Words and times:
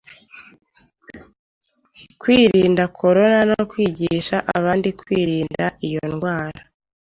Kwirinda 2.21 2.83
corona 2.99 3.39
no 3.51 3.63
kwigisha 3.71 4.35
abandi 4.57 4.89
kwirinda 4.99 5.65
iyo 5.87 6.03
ndwara. 6.11 6.59